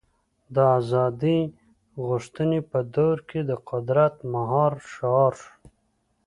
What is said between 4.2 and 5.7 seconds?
مهار شعار شو.